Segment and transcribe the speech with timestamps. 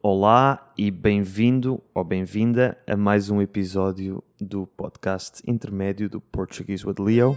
[0.00, 7.00] Olá e bem-vindo ou bem-vinda a mais um episódio do podcast intermédio do Português with
[7.00, 7.36] Leo.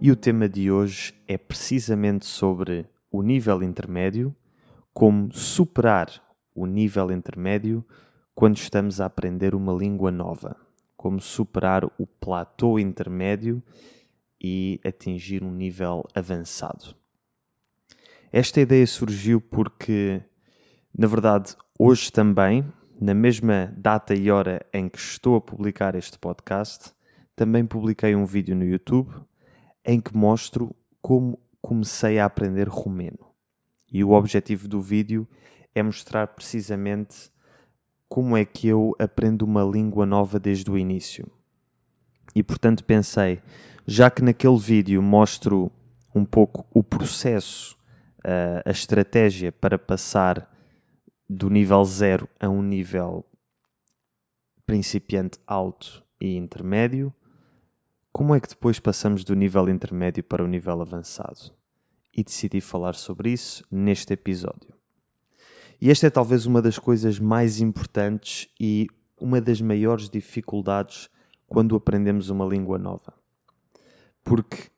[0.00, 4.34] E o tema de hoje é precisamente sobre o nível intermédio,
[4.92, 6.10] como superar
[6.56, 7.86] o nível intermédio
[8.34, 10.56] quando estamos a aprender uma língua nova,
[10.96, 13.62] como superar o platô intermédio
[14.40, 16.94] e atingir um nível avançado.
[18.32, 20.22] Esta ideia surgiu porque,
[20.96, 22.64] na verdade, hoje também,
[23.00, 26.92] na mesma data e hora em que estou a publicar este podcast,
[27.34, 29.10] também publiquei um vídeo no YouTube
[29.84, 33.28] em que mostro como comecei a aprender romeno.
[33.90, 35.26] E o objetivo do vídeo
[35.74, 37.30] é mostrar precisamente
[38.08, 41.30] como é que eu aprendo uma língua nova desde o início.
[42.34, 43.40] E portanto pensei,
[43.90, 45.72] já que naquele vídeo mostro
[46.14, 47.74] um pouco o processo,
[48.18, 50.46] uh, a estratégia para passar
[51.26, 53.24] do nível 0 a um nível
[54.66, 57.14] principiante alto e intermédio,
[58.12, 61.50] como é que depois passamos do nível intermédio para o nível avançado?
[62.14, 64.74] E decidi falar sobre isso neste episódio.
[65.80, 68.86] E esta é talvez uma das coisas mais importantes e
[69.18, 71.08] uma das maiores dificuldades
[71.46, 73.17] quando aprendemos uma língua nova.
[74.24, 74.70] Porque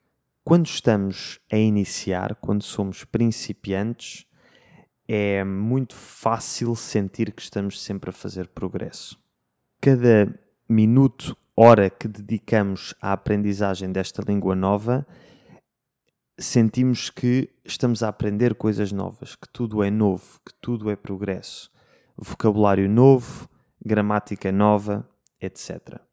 [0.44, 4.26] quando estamos a iniciar, quando somos principiantes,
[5.06, 9.18] é muito fácil sentir que estamos sempre a fazer progresso.
[9.80, 10.32] Cada
[10.68, 15.06] minuto, hora que dedicamos à aprendizagem desta língua nova,
[16.38, 21.70] sentimos que estamos a aprender coisas novas, que tudo é novo, que tudo é progresso.
[22.16, 23.48] Vocabulário novo,
[23.84, 25.08] gramática nova,
[25.40, 26.09] etc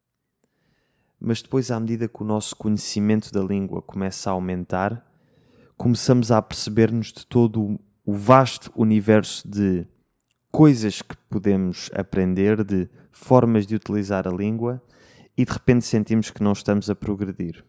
[1.20, 5.04] mas depois, à medida que o nosso conhecimento da língua começa a aumentar,
[5.76, 9.86] começamos a perceber-nos de todo o vasto universo de
[10.50, 14.82] coisas que podemos aprender, de formas de utilizar a língua,
[15.36, 17.64] e de repente sentimos que não estamos a progredir.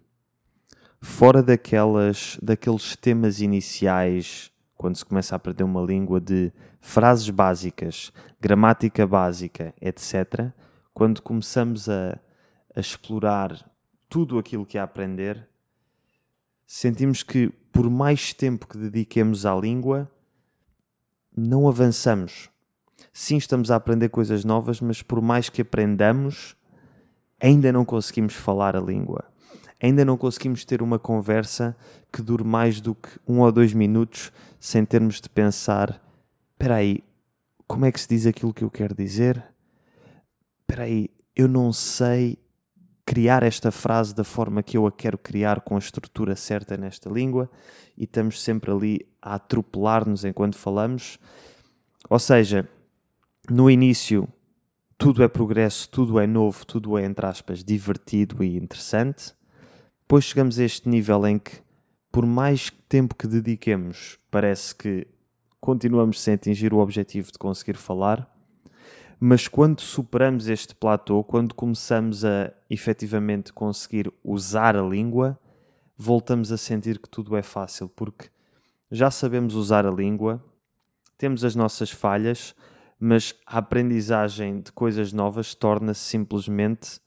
[1.02, 8.12] Fora daquelas, daqueles temas iniciais, quando se começa a aprender uma língua de frases básicas,
[8.40, 10.52] gramática básica, etc.,
[10.94, 12.20] quando começamos a
[12.76, 13.70] a explorar
[14.08, 15.48] tudo aquilo que a aprender,
[16.66, 20.12] sentimos que por mais tempo que dediquemos à língua,
[21.36, 22.50] não avançamos.
[23.14, 26.56] Sim, estamos a aprender coisas novas, mas por mais que aprendamos,
[27.40, 29.24] ainda não conseguimos falar a língua.
[29.82, 31.76] Ainda não conseguimos ter uma conversa
[32.12, 36.02] que dure mais do que um ou dois minutos sem termos de pensar:
[36.52, 37.02] espera aí,
[37.66, 39.42] como é que se diz aquilo que eu quero dizer?
[40.62, 42.38] Espera aí, eu não sei
[43.10, 47.10] criar esta frase da forma que eu a quero criar, com a estrutura certa nesta
[47.10, 47.50] língua,
[47.98, 51.18] e estamos sempre ali a atropelar-nos enquanto falamos.
[52.08, 52.70] Ou seja,
[53.50, 54.30] no início
[54.96, 59.34] tudo é progresso, tudo é novo, tudo é, entre aspas, divertido e interessante.
[60.02, 61.54] Depois chegamos a este nível em que,
[62.12, 65.08] por mais tempo que dediquemos, parece que
[65.60, 68.32] continuamos sem atingir o objetivo de conseguir falar
[69.20, 75.38] mas quando superamos este platô, quando começamos a efetivamente conseguir usar a língua,
[75.98, 78.30] voltamos a sentir que tudo é fácil, porque
[78.90, 80.42] já sabemos usar a língua,
[81.18, 82.56] temos as nossas falhas,
[82.98, 87.02] mas a aprendizagem de coisas novas torna-se simplesmente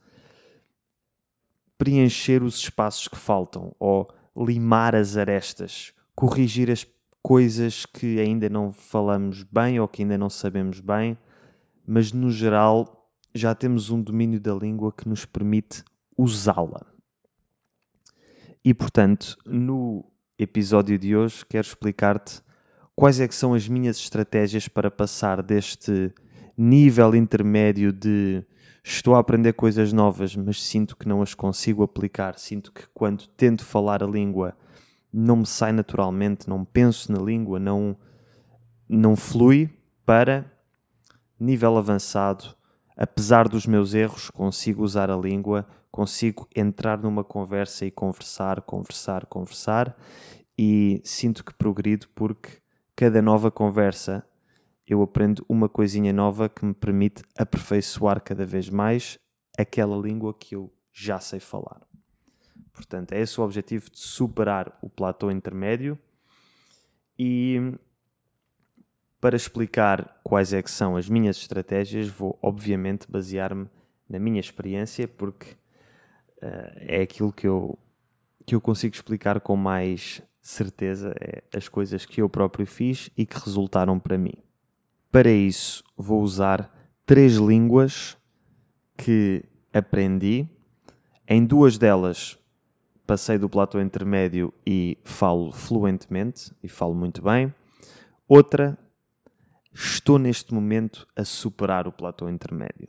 [1.79, 6.87] preencher os espaços que faltam ou limar as arestas, corrigir as
[7.23, 11.17] coisas que ainda não falamos bem ou que ainda não sabemos bem
[11.87, 15.85] mas no geral já temos um domínio da língua que nos permite
[16.17, 16.87] usá-la.
[18.65, 20.05] E portanto, no
[20.39, 22.41] episódio de hoje quero explicar-te
[22.95, 26.13] quais é que são as minhas estratégias para passar deste
[26.57, 28.45] nível intermédio de
[28.85, 33.27] estou a aprender coisas novas, mas sinto que não as consigo aplicar, sinto que quando
[33.29, 34.57] tento falar a língua
[35.13, 37.97] não me sai naturalmente, não penso na língua, não
[38.89, 39.71] não flui
[40.05, 40.52] para
[41.43, 42.57] nível avançado,
[42.97, 49.27] apesar dos meus erros, consigo usar a língua, consigo entrar numa conversa e conversar, conversar,
[49.27, 49.97] conversar
[50.57, 52.59] e sinto que progrido porque
[52.95, 54.25] cada nova conversa
[54.87, 59.19] eu aprendo uma coisinha nova que me permite aperfeiçoar cada vez mais
[59.59, 61.81] aquela língua que eu já sei falar.
[62.73, 65.99] Portanto, é esse o objetivo de superar o platô intermédio
[67.19, 67.75] e
[69.23, 73.69] para explicar quais é que são as minhas estratégias, vou obviamente basear-me
[74.09, 75.53] na minha experiência, porque
[76.43, 77.79] uh, é aquilo que eu,
[78.45, 83.25] que eu consigo explicar com mais certeza é as coisas que eu próprio fiz e
[83.25, 84.35] que resultaram para mim.
[85.09, 86.69] Para isso, vou usar
[87.07, 88.19] três línguas
[88.97, 90.49] que aprendi.
[91.29, 92.37] Em duas delas,
[93.07, 97.55] passei do platô intermédio e falo fluentemente e falo muito bem.
[98.27, 98.77] Outra,
[99.75, 102.89] estou neste momento a superar o platô intermédio.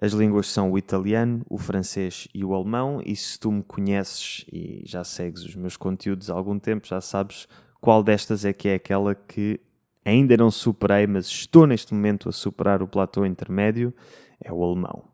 [0.00, 4.44] As línguas são o italiano, o francês e o alemão, e se tu me conheces
[4.50, 7.46] e já segues os meus conteúdos há algum tempo, já sabes
[7.80, 9.60] qual destas é que é aquela que
[10.04, 13.92] ainda não superei, mas estou neste momento a superar o platô intermédio,
[14.40, 15.04] é o alemão.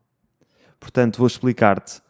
[0.79, 2.01] Portanto, vou explicar-te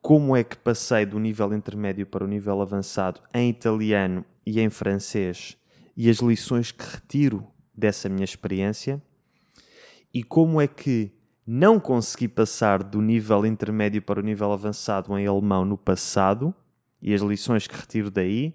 [0.00, 4.70] como é que passei do nível intermédio para o nível avançado em italiano e em
[4.70, 5.58] francês
[5.98, 9.02] e as lições que retiro dessa minha experiência
[10.14, 11.10] e como é que
[11.44, 16.54] não consegui passar do nível intermédio para o nível avançado em alemão no passado
[17.02, 18.54] e as lições que retiro daí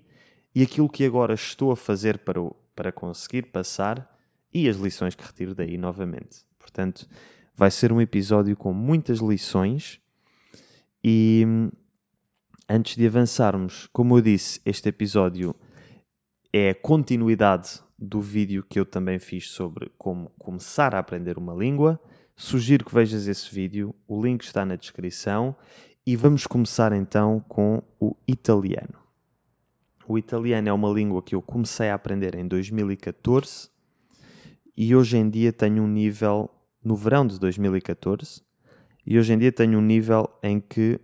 [0.55, 4.09] e aquilo que agora estou a fazer para, o, para conseguir passar
[4.53, 6.45] e as lições que retiro daí novamente.
[6.57, 7.09] Portanto,
[7.53, 9.99] vai ser um episódio com muitas lições
[11.03, 11.45] e
[12.69, 15.53] antes de avançarmos, como eu disse, este episódio
[16.53, 21.55] é a continuidade do vídeo que eu também fiz sobre como começar a aprender uma
[21.55, 21.99] língua.
[22.35, 25.55] Sugiro que vejas esse vídeo, o link está na descrição
[26.05, 28.93] e vamos começar então com o italiano.
[30.07, 33.69] O italiano é uma língua que eu comecei a aprender em 2014
[34.77, 36.51] e hoje em dia tenho um nível
[36.83, 38.43] no verão de 2014
[39.07, 40.99] e hoje em dia tenho um nível em que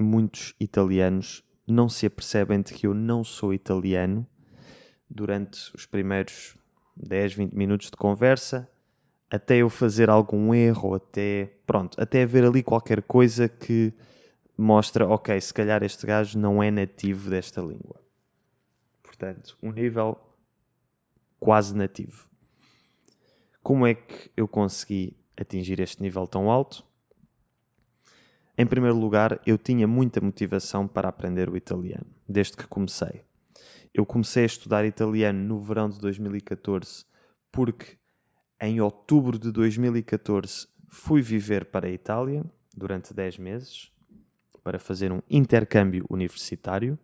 [0.00, 4.26] muitos italianos não se apercebem de que eu não sou italiano
[5.08, 6.56] durante os primeiros
[6.96, 8.68] 10, 20 minutos de conversa
[9.30, 13.92] até eu fazer algum erro, até pronto, até haver ali qualquer coisa que
[14.56, 18.00] mostra, ok, se calhar este gajo não é nativo desta língua.
[19.02, 20.18] Portanto, um nível
[21.38, 22.28] quase nativo.
[23.62, 26.84] Como é que eu consegui atingir este nível tão alto?
[28.56, 33.22] Em primeiro lugar, eu tinha muita motivação para aprender o italiano, desde que comecei.
[33.96, 37.06] Eu comecei a estudar italiano no verão de 2014
[37.50, 37.96] porque
[38.60, 42.44] em outubro de 2014, fui viver para a Itália
[42.76, 43.90] durante 10 meses
[44.62, 46.98] para fazer um intercâmbio universitário.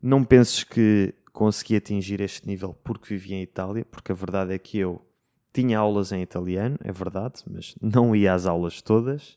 [0.00, 4.58] Não penses que consegui atingir este nível porque vivia em Itália, porque a verdade é
[4.58, 5.04] que eu
[5.52, 9.36] tinha aulas em italiano, é verdade, mas não ia às aulas todas.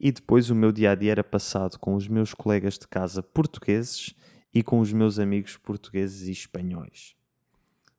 [0.00, 3.22] E depois o meu dia a dia era passado com os meus colegas de casa
[3.22, 4.14] portugueses
[4.54, 7.16] e com os meus amigos portugueses e espanhóis.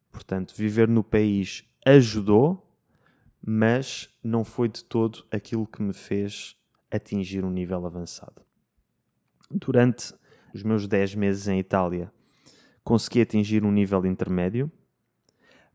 [0.09, 2.65] Portanto, viver no país ajudou,
[3.45, 6.55] mas não foi de todo aquilo que me fez
[6.89, 8.41] atingir um nível avançado.
[9.51, 10.13] Durante
[10.53, 12.11] os meus 10 meses em Itália,
[12.83, 14.71] consegui atingir um nível intermédio,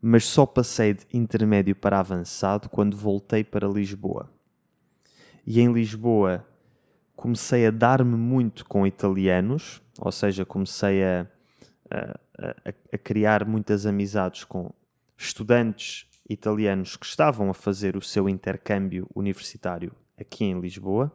[0.01, 4.33] mas só passei de intermédio para avançado quando voltei para Lisboa.
[5.47, 6.47] E em Lisboa
[7.21, 11.27] comecei a dar-me muito com italianos, ou seja, comecei a,
[11.91, 14.73] a, a, a criar muitas amizades com
[15.19, 21.15] estudantes italianos que estavam a fazer o seu intercâmbio universitário aqui em Lisboa.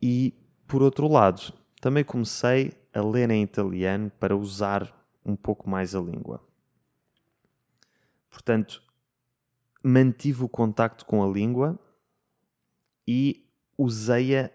[0.00, 0.34] E,
[0.66, 6.00] por outro lado, também comecei a ler em italiano para usar um pouco mais a
[6.00, 6.46] língua.
[8.28, 8.82] Portanto,
[9.82, 11.78] mantive o contacto com a língua
[13.08, 13.43] e
[13.76, 14.50] usei-a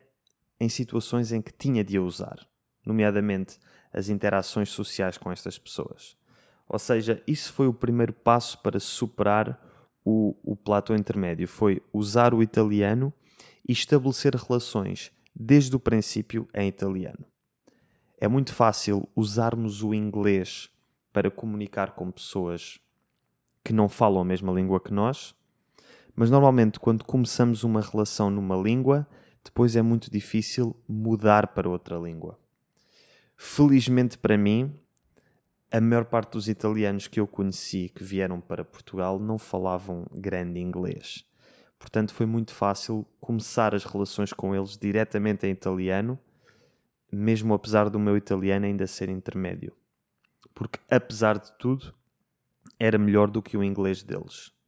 [0.60, 2.46] em situações em que tinha de a usar,
[2.86, 3.58] nomeadamente
[3.94, 6.18] as interações sociais com estas pessoas.
[6.68, 9.60] Ou seja, isso foi o primeiro passo para superar
[10.06, 11.48] o, o platô intermédio.
[11.48, 13.12] Foi usar o italiano
[13.68, 17.26] e estabelecer relações desde o princípio em italiano.
[18.20, 20.70] É muito fácil usarmos o inglês
[21.12, 22.80] para comunicar com pessoas
[23.64, 25.34] que não falam a mesma língua que nós,
[26.20, 29.08] mas normalmente quando começamos uma relação numa língua,
[29.42, 32.38] depois é muito difícil mudar para outra língua.
[33.38, 34.78] Felizmente para mim,
[35.72, 40.60] a maior parte dos italianos que eu conheci que vieram para Portugal não falavam grande
[40.60, 41.24] inglês.
[41.80, 46.20] Portanto, foi muito fácil começar as relações com eles diretamente em italiano,
[47.10, 49.72] mesmo apesar do meu italiano ainda ser intermédio.
[50.54, 51.94] Porque, apesar de tudo,
[52.78, 54.59] era melhor do que o inglês deles.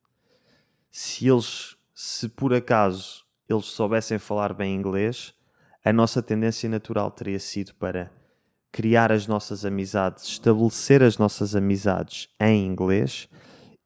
[0.91, 5.33] Se eles, se por acaso eles soubessem falar bem inglês,
[5.83, 8.11] a nossa tendência natural teria sido para
[8.71, 13.29] criar as nossas amizades, estabelecer as nossas amizades em inglês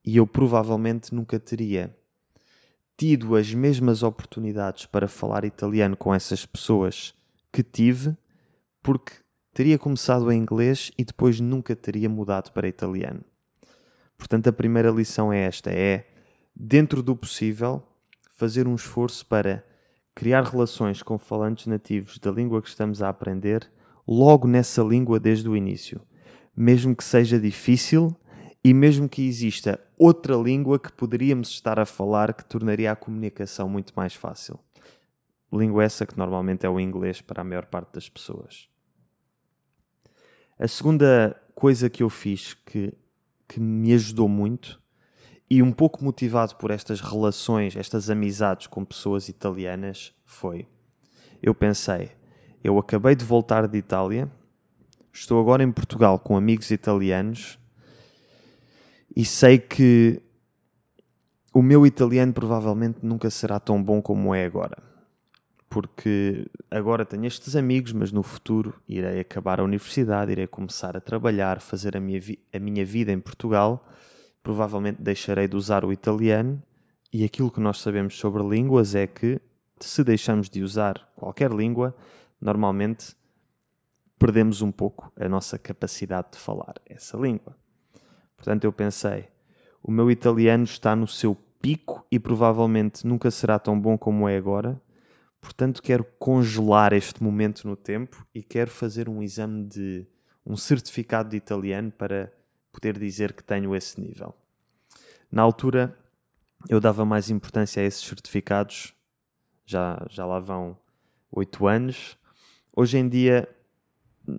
[0.04, 1.96] e eu provavelmente nunca teria
[2.98, 7.14] tido as mesmas oportunidades para falar italiano com essas pessoas
[7.52, 8.16] que tive,
[8.82, 9.14] porque
[9.54, 13.24] teria começado em inglês e depois nunca teria mudado para italiano.
[14.18, 16.06] Portanto, a primeira lição é esta: é,
[16.56, 17.84] dentro do possível,
[18.32, 19.64] fazer um esforço para
[20.14, 23.70] criar relações com falantes nativos da língua que estamos a aprender
[24.08, 26.02] logo nessa língua desde o início.
[26.56, 28.16] Mesmo que seja difícil
[28.64, 33.68] e mesmo que exista outra língua que poderíamos estar a falar que tornaria a comunicação
[33.68, 34.58] muito mais fácil.
[35.52, 38.70] Língua essa que normalmente é o inglês para a maior parte das pessoas.
[40.58, 42.94] A segunda coisa que eu fiz que,
[43.48, 44.82] que me ajudou muito
[45.50, 50.68] e um pouco motivado por estas relações, estas amizades com pessoas italianas, foi:
[51.42, 52.12] eu pensei,
[52.64, 54.32] eu acabei de voltar de Itália,
[55.14, 57.60] estou agora em Portugal com amigos italianos
[59.16, 60.22] e sei que
[61.54, 64.84] o meu italiano provavelmente nunca será tão bom como é agora.
[65.70, 71.02] Porque agora tenho estes amigos, mas no futuro irei acabar a universidade, irei começar a
[71.02, 72.22] trabalhar, fazer a minha,
[72.54, 73.86] a minha vida em Portugal
[74.46, 76.62] provavelmente deixarei de usar o italiano,
[77.12, 79.42] e aquilo que nós sabemos sobre línguas é que,
[79.80, 81.96] se deixamos de usar qualquer língua,
[82.40, 83.16] normalmente
[84.20, 87.58] perdemos um pouco a nossa capacidade de falar essa língua.
[88.38, 89.30] Portanto, eu pensei,
[89.82, 94.38] o meu italiano está no seu pico e provavelmente nunca será tão bom como é
[94.38, 94.80] agora.
[95.42, 100.08] Portanto, quero congelar este momento no tempo e quero fazer um exame de
[100.46, 102.32] um certificado de italiano para
[102.76, 104.36] poder dizer que tenho esse nível.
[105.32, 105.98] Na altura,
[106.70, 108.94] eu dava mais importância a esses certificados,
[109.66, 110.78] já, já lá vão
[111.32, 112.18] oito anos.
[112.76, 113.48] Hoje em dia,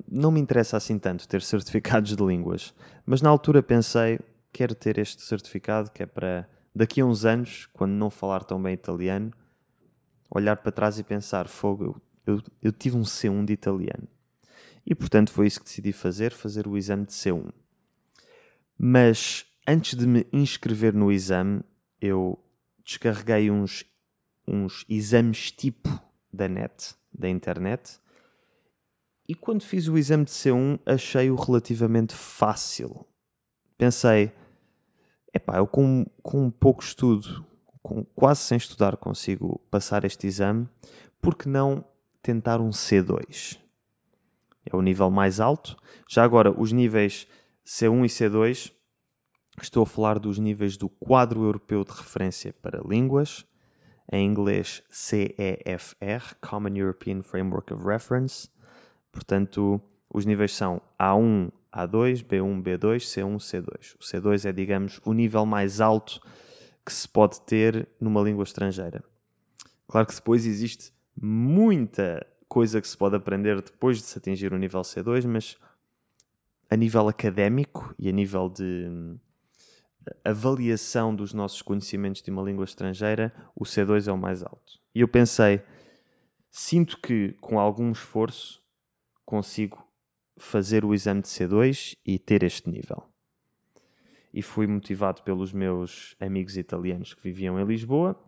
[0.09, 2.75] não me interessa assim tanto ter certificados de línguas,
[3.05, 4.19] mas na altura pensei,
[4.53, 8.63] quero ter este certificado que é para daqui a uns anos, quando não falar tão
[8.63, 9.33] bem italiano,
[10.31, 14.07] olhar para trás e pensar, fogo, eu, eu, tive um C1 de italiano.
[14.85, 17.51] E portanto foi isso que decidi fazer, fazer o exame de C1.
[18.79, 21.63] Mas antes de me inscrever no exame,
[22.01, 22.39] eu
[22.85, 23.85] descarreguei uns,
[24.47, 25.89] uns exames tipo
[26.33, 27.99] da net, da internet.
[29.29, 33.05] E quando fiz o exame de C1, achei-o relativamente fácil.
[33.77, 34.33] Pensei,
[35.35, 37.45] epá, eu com, com pouco estudo,
[37.83, 40.69] com, quase sem estudar, consigo passar este exame,
[41.21, 41.85] por que não
[42.23, 43.59] tentar um C2?
[44.65, 45.77] É o nível mais alto.
[46.09, 47.27] Já agora, os níveis
[47.67, 48.73] C1 e C2,
[49.61, 53.45] estou a falar dos níveis do Quadro Europeu de Referência para Línguas,
[54.13, 58.49] em inglês CEFR, Common European Framework of Reference.
[59.11, 59.81] Portanto,
[60.15, 63.97] os níveis são A1, A2, B1, B2, C1, C2.
[63.97, 66.21] O C2 é, digamos, o nível mais alto
[66.85, 69.03] que se pode ter numa língua estrangeira.
[69.89, 74.59] Claro que depois existe muita coisa que se pode aprender depois de se atingir o
[74.59, 75.57] nível C2, mas
[76.71, 79.19] a nível académico e a nível de hum,
[80.25, 84.81] avaliação dos nossos conhecimentos de uma língua estrangeira, o C2 é o mais alto.
[84.95, 85.63] E eu pensei,
[86.51, 88.63] sinto que com algum esforço
[89.25, 89.87] consigo
[90.37, 93.05] fazer o exame de C2 e ter este nível.
[94.33, 98.19] E fui motivado pelos meus amigos italianos que viviam em Lisboa.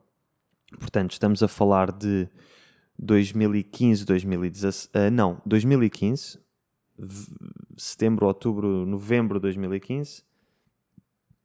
[0.78, 2.28] Portanto, estamos a falar de
[2.98, 6.38] 2015, 2016, uh, não, 2015,
[7.78, 10.22] setembro, outubro, novembro de 2015.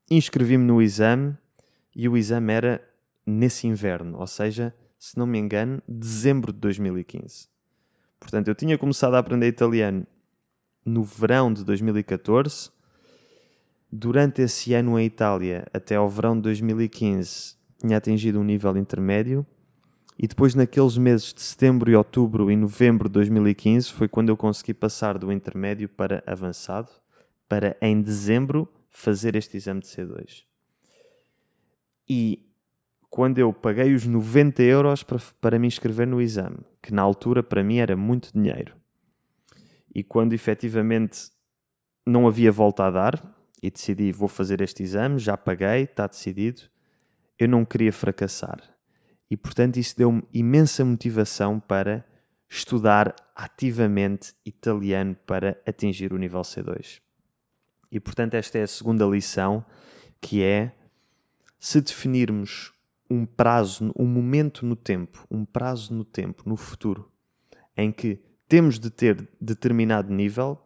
[0.10, 1.38] Inscrevi-me no exame
[1.96, 2.90] e o exame era
[3.25, 7.48] nesse inverno, ou seja, se não me engano, dezembro de 2015.
[8.20, 10.06] Portanto, eu tinha começado a aprender italiano
[10.86, 12.72] no verão de 2014.
[13.92, 19.46] Durante esse ano em Itália, até ao verão de 2015, tinha atingido um nível intermédio
[20.24, 24.38] e depois, naqueles meses de setembro e outubro e novembro de 2015, foi quando eu
[24.38, 26.89] consegui passar do intermédio para avançado,
[27.50, 30.46] para em dezembro fazer este exame de C2.
[32.08, 32.50] E
[33.10, 37.44] quando eu paguei os 90 euros para, para me inscrever no exame, que na altura
[37.44, 38.77] para mim era muito dinheiro,
[39.94, 41.32] e quando efetivamente
[42.06, 46.62] não havia volta a dar, e decidi vou fazer este exame, já paguei, está decidido,
[47.38, 48.73] eu não queria fracassar
[49.30, 52.06] e, portanto, isso deu-me imensa motivação para
[52.50, 57.01] estudar ativamente italiano para atingir o nível C2.
[57.92, 59.65] E, portanto, esta é a segunda lição,
[60.22, 60.72] que é
[61.60, 62.74] se definirmos
[63.10, 67.12] um prazo, um momento no tempo, um prazo no tempo, no futuro,
[67.75, 70.60] em que temos de ter determinado nível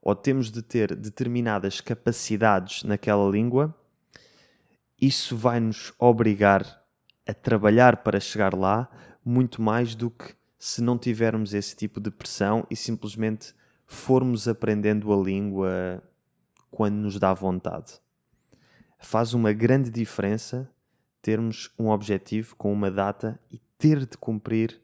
[0.00, 3.74] ou temos de ter determinadas capacidades naquela língua,
[5.00, 6.81] isso vai nos obrigar
[7.26, 8.88] a trabalhar para chegar lá,
[9.24, 13.54] muito mais do que se não tivermos esse tipo de pressão e simplesmente
[13.86, 16.02] formos aprendendo a língua
[16.70, 18.00] quando nos dá vontade.
[18.98, 20.70] Faz uma grande diferença
[21.22, 24.80] termos um objetivo com uma data e ter de cumprir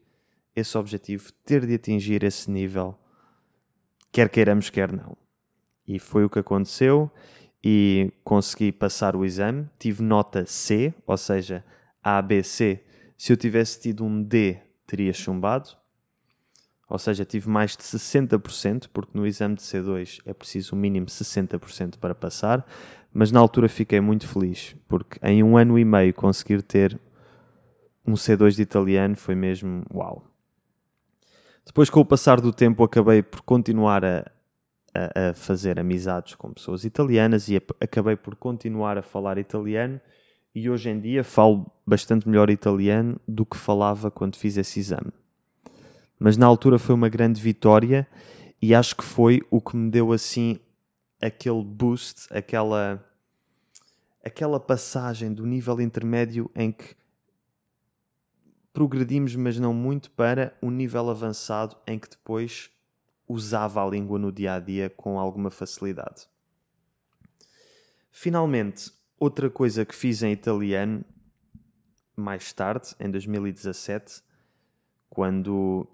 [0.55, 2.97] esse objetivo, ter de atingir esse nível,
[4.11, 5.17] quer queiramos, quer não.
[5.85, 7.11] E foi o que aconteceu
[7.63, 9.69] e consegui passar o exame.
[9.77, 11.63] Tive nota C, ou seja,
[12.03, 12.83] A, B, C.
[13.17, 15.69] Se eu tivesse tido um D, teria chumbado.
[16.89, 20.81] Ou seja, tive mais de 60%, porque no exame de C2 é preciso o um
[20.81, 22.65] mínimo 60% para passar.
[23.13, 26.99] Mas na altura fiquei muito feliz, porque em um ano e meio conseguir ter
[28.05, 30.23] um C2 de italiano foi mesmo uau.
[31.65, 34.31] Depois, com o passar do tempo, acabei por continuar a,
[34.93, 40.01] a, a fazer amizades com pessoas italianas e a, acabei por continuar a falar italiano.
[40.53, 45.11] E hoje em dia falo bastante melhor italiano do que falava quando fiz esse exame.
[46.17, 48.07] Mas na altura foi uma grande vitória
[48.61, 50.59] e acho que foi o que me deu assim
[51.21, 53.05] aquele boost, aquela
[54.23, 56.95] aquela passagem do nível intermédio em que
[58.73, 62.69] progredimos, mas não muito, para um nível avançado em que depois
[63.27, 66.27] usava a língua no dia a dia com alguma facilidade.
[68.11, 71.03] Finalmente, outra coisa que fiz em italiano
[72.15, 74.21] mais tarde, em 2017,
[75.09, 75.87] quando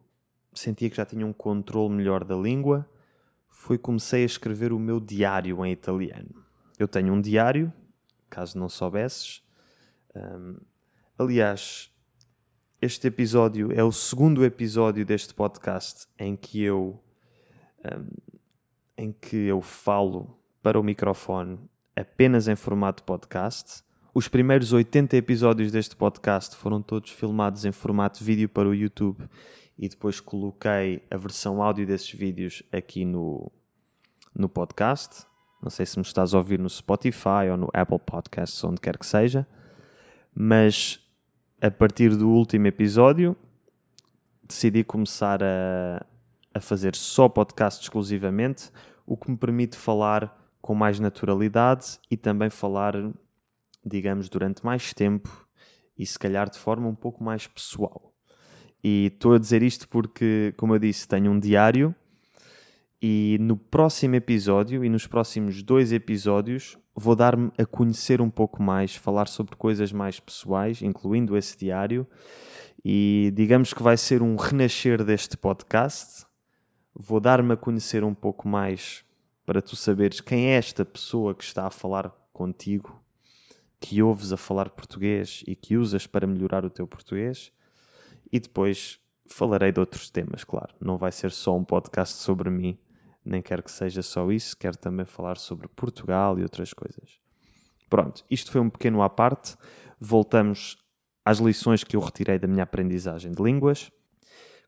[0.53, 2.89] sentia que já tinha um controle melhor da língua,
[3.47, 6.43] foi comecei a escrever o meu diário em italiano.
[6.77, 7.71] Eu tenho um diário,
[8.29, 9.41] caso não soubesses.
[10.15, 10.57] Um,
[11.17, 11.91] aliás,
[12.81, 17.01] este episódio é o segundo episódio deste podcast em que eu
[17.83, 18.07] um,
[18.97, 21.59] em que eu falo para o microfone
[21.95, 23.83] apenas em formato podcast.
[24.13, 29.27] Os primeiros 80 episódios deste podcast foram todos filmados em formato vídeo para o YouTube
[29.77, 33.51] e depois coloquei a versão áudio desses vídeos aqui no,
[34.33, 35.25] no podcast.
[35.61, 38.97] Não sei se me estás a ouvir no Spotify ou no Apple Podcasts, onde quer
[38.97, 39.47] que seja,
[40.33, 40.99] mas
[41.61, 43.35] a partir do último episódio
[44.43, 46.05] decidi começar a,
[46.53, 48.69] a fazer só podcast exclusivamente,
[49.05, 52.95] o que me permite falar com mais naturalidade e também falar,
[53.85, 55.47] digamos, durante mais tempo
[55.95, 58.11] e se calhar de forma um pouco mais pessoal.
[58.83, 61.93] E estou a dizer isto porque, como eu disse, tenho um diário
[62.99, 68.63] e no próximo episódio e nos próximos dois episódios vou dar-me a conhecer um pouco
[68.63, 72.07] mais, falar sobre coisas mais pessoais, incluindo esse diário.
[72.83, 76.25] E digamos que vai ser um renascer deste podcast.
[76.91, 79.04] Vou dar-me a conhecer um pouco mais
[79.45, 83.01] para tu saberes quem é esta pessoa que está a falar contigo,
[83.79, 87.51] que ouves a falar português e que usas para melhorar o teu português.
[88.31, 90.73] E depois falarei de outros temas, claro.
[90.79, 92.77] Não vai ser só um podcast sobre mim,
[93.23, 97.19] nem quero que seja só isso, quero também falar sobre Portugal e outras coisas.
[97.89, 99.55] Pronto, isto foi um pequeno à parte.
[99.99, 100.77] Voltamos
[101.23, 103.91] às lições que eu retirei da minha aprendizagem de línguas.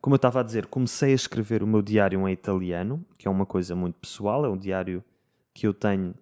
[0.01, 3.31] Como eu estava a dizer, comecei a escrever o meu diário em italiano, que é
[3.31, 5.03] uma coisa muito pessoal, é um diário
[5.53, 6.13] que eu tenho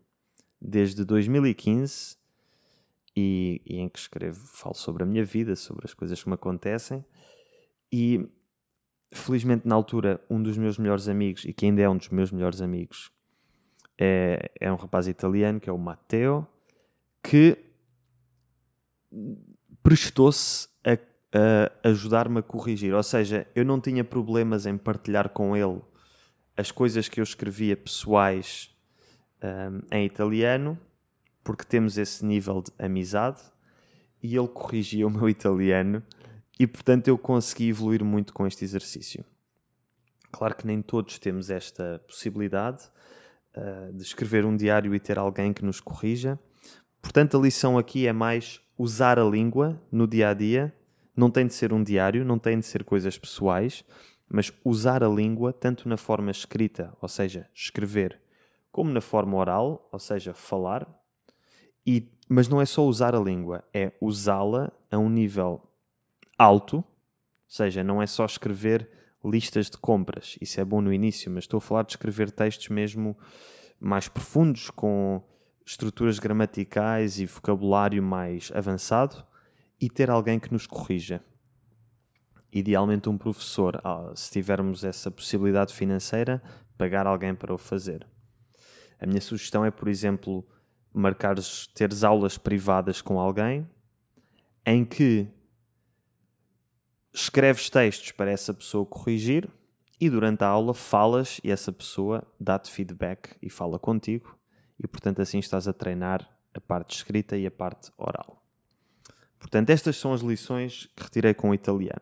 [0.61, 2.17] desde 2015
[3.15, 6.35] e, e em que escrevo, falo sobre a minha vida, sobre as coisas que me
[6.35, 7.05] acontecem.
[7.91, 8.27] E
[9.13, 12.31] felizmente na altura um dos meus melhores amigos e que ainda é um dos meus
[12.31, 13.11] melhores amigos
[13.97, 16.45] é, é um rapaz italiano que é o Matteo
[17.23, 17.57] que
[19.81, 20.67] prestou-se
[21.83, 25.81] ajudar-me a corrigir ou seja, eu não tinha problemas em partilhar com ele
[26.55, 28.73] as coisas que eu escrevia pessoais
[29.43, 30.79] um, em italiano
[31.43, 33.41] porque temos esse nível de amizade
[34.21, 36.01] e ele corrigia o meu italiano
[36.59, 39.25] e portanto eu consegui evoluir muito com este exercício.
[40.31, 42.83] Claro que nem todos temos esta possibilidade
[43.55, 46.37] uh, de escrever um diário e ter alguém que nos corrija.
[47.01, 50.73] Portanto, a lição aqui é mais usar a língua no dia a dia.
[51.15, 53.83] Não tem de ser um diário, não tem de ser coisas pessoais,
[54.29, 58.19] mas usar a língua tanto na forma escrita, ou seja, escrever,
[58.71, 60.87] como na forma oral, ou seja, falar.
[61.85, 65.61] E, mas não é só usar a língua, é usá-la a um nível
[66.37, 66.85] alto, ou
[67.47, 68.89] seja, não é só escrever
[69.23, 72.69] listas de compras, isso é bom no início, mas estou a falar de escrever textos
[72.69, 73.17] mesmo
[73.79, 75.23] mais profundos, com
[75.65, 79.25] estruturas gramaticais e vocabulário mais avançado
[79.79, 81.23] e ter alguém que nos corrija.
[82.51, 86.41] Idealmente um professor, ah, se tivermos essa possibilidade financeira,
[86.77, 88.07] pagar alguém para o fazer.
[88.99, 90.47] A minha sugestão é, por exemplo,
[90.93, 93.67] marcares, teres aulas privadas com alguém
[94.65, 95.27] em que
[97.13, 99.49] escreves textos para essa pessoa corrigir
[99.99, 104.37] e durante a aula falas e essa pessoa dá-te feedback e fala contigo
[104.79, 108.44] e portanto assim estás a treinar a parte escrita e a parte oral.
[109.45, 112.01] Portanto, estas são as lições que retirei com o italiano.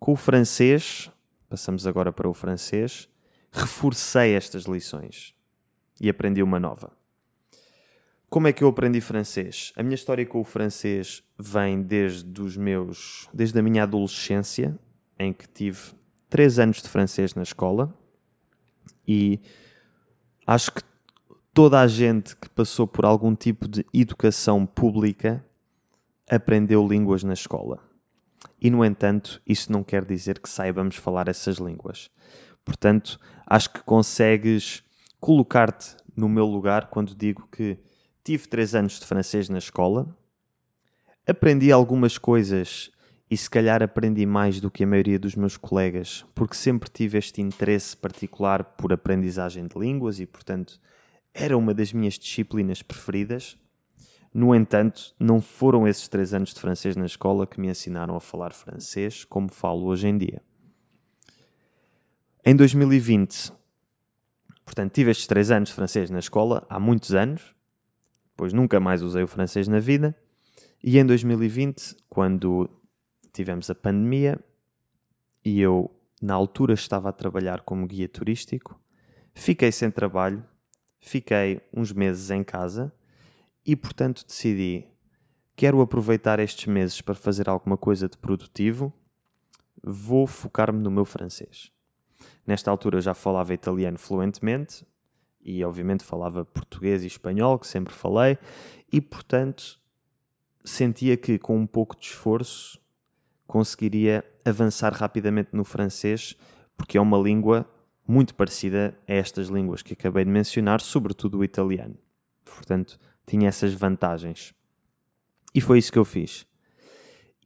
[0.00, 1.08] Com o francês,
[1.48, 3.08] passamos agora para o francês,
[3.52, 5.32] reforcei estas lições
[6.00, 6.90] e aprendi uma nova.
[8.28, 9.72] Como é que eu aprendi francês?
[9.76, 14.76] A minha história com o francês vem desde os meus, desde a minha adolescência,
[15.16, 15.92] em que tive
[16.28, 17.96] três anos de francês na escola
[19.06, 19.38] e
[20.44, 20.82] acho que
[21.52, 25.44] toda a gente que passou por algum tipo de educação pública
[26.30, 27.78] aprendeu línguas na escola.
[28.60, 32.10] E, no entanto, isso não quer dizer que saibamos falar essas línguas.
[32.64, 34.82] Portanto, acho que consegues
[35.20, 37.78] colocar-te no meu lugar quando digo que
[38.22, 40.16] tive três anos de francês na escola,
[41.26, 42.90] aprendi algumas coisas
[43.30, 47.18] e se calhar aprendi mais do que a maioria dos meus colegas, porque sempre tive
[47.18, 50.80] este interesse particular por aprendizagem de línguas e, portanto,
[51.32, 53.58] era uma das minhas disciplinas preferidas.
[54.34, 58.20] No entanto, não foram esses três anos de francês na escola que me ensinaram a
[58.20, 60.42] falar francês como falo hoje em dia.
[62.44, 63.52] Em 2020,
[64.64, 67.54] portanto, tive estes três anos de francês na escola há muitos anos,
[68.30, 70.16] depois nunca mais usei o francês na vida,
[70.82, 72.68] e em 2020, quando
[73.32, 74.38] tivemos a pandemia
[75.44, 75.88] e eu,
[76.20, 78.80] na altura, estava a trabalhar como guia turístico.
[79.32, 80.44] Fiquei sem trabalho,
[81.00, 82.92] fiquei uns meses em casa
[83.66, 84.86] e, portanto, decidi:
[85.56, 88.92] quero aproveitar estes meses para fazer alguma coisa de produtivo,
[89.82, 91.70] vou focar-me no meu francês.
[92.46, 94.86] Nesta altura já falava italiano fluentemente
[95.40, 98.38] e, obviamente, falava português e espanhol, que sempre falei,
[98.92, 99.78] e, portanto,
[100.64, 102.80] sentia que com um pouco de esforço
[103.46, 106.36] conseguiria avançar rapidamente no francês,
[106.76, 107.68] porque é uma língua
[108.06, 111.96] muito parecida a estas línguas que acabei de mencionar, sobretudo o italiano.
[112.44, 114.54] Portanto, tinha essas vantagens.
[115.54, 116.46] E foi isso que eu fiz.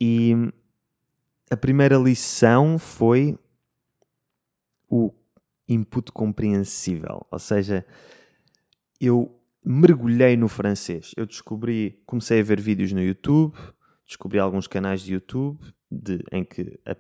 [0.01, 0.33] E
[1.51, 3.39] a primeira lição foi
[4.89, 5.13] o
[5.69, 7.85] input compreensível, ou seja,
[9.01, 11.13] eu mergulhei no francês.
[11.17, 13.55] Eu descobri, comecei a ver vídeos no YouTube,
[14.07, 15.61] descobri alguns canais de YouTube
[15.91, 16.97] de, em que a,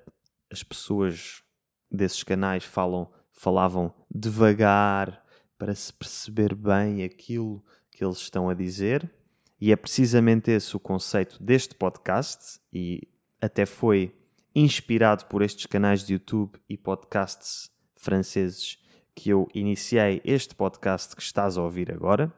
[0.50, 1.42] as pessoas
[1.90, 5.24] desses canais falam, falavam devagar
[5.56, 7.64] para se perceber bem aquilo
[7.98, 9.10] que eles estão a dizer.
[9.60, 13.08] E é precisamente esse o conceito deste podcast, e
[13.42, 14.14] até foi
[14.54, 18.78] inspirado por estes canais de YouTube e podcasts franceses
[19.16, 22.32] que eu iniciei este podcast que estás a ouvir agora.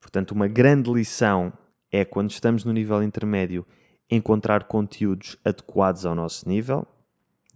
[0.00, 1.52] Portanto, uma grande lição
[1.92, 3.64] é quando estamos no nível intermédio
[4.10, 6.84] encontrar conteúdos adequados ao nosso nível.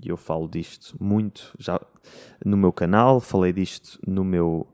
[0.00, 1.80] E eu falo disto muito já
[2.44, 4.64] no meu canal, falei disto no meu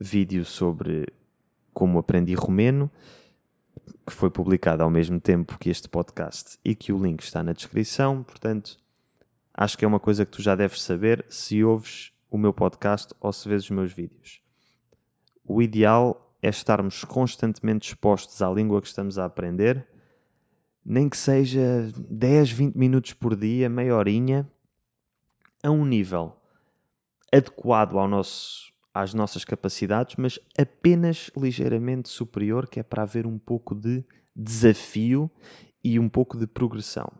[0.00, 1.06] vídeo sobre
[1.74, 2.90] como aprendi romeno,
[4.06, 7.52] que foi publicado ao mesmo tempo que este podcast e que o link está na
[7.52, 8.22] descrição.
[8.22, 8.78] Portanto,
[9.52, 13.12] acho que é uma coisa que tu já deves saber se ouves o meu podcast
[13.20, 14.40] ou se vês os meus vídeos.
[15.44, 19.86] O ideal é estarmos constantemente expostos à língua que estamos a aprender
[20.84, 24.46] nem que seja 10, 20 minutos por dia, meia horinha,
[25.62, 26.36] a um nível
[27.32, 33.38] adequado ao nosso, às nossas capacidades, mas apenas ligeiramente superior, que é para haver um
[33.38, 34.04] pouco de
[34.34, 35.28] desafio
[35.82, 37.10] e um pouco de progressão.